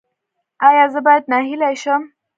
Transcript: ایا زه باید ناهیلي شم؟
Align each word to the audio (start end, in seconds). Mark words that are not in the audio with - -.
ایا 0.67 0.85
زه 0.93 0.99
باید 1.05 1.23
ناهیلي 1.31 1.75
شم؟ 1.81 2.01